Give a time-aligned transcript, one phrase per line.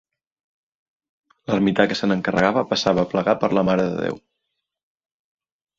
[1.51, 4.21] L'ermità que se n'encarregava passava a plegar per la Mare de Déu.